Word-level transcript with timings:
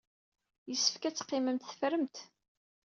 Yessefk 0.69 1.03
ad 1.03 1.15
teqqimemt 1.15 1.65
teffremt. 1.69 2.17